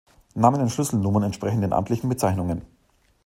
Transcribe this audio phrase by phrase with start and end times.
[0.35, 2.63] Namen und Schlüsselnummern entsprechen den amtlichen Bezeichnungen.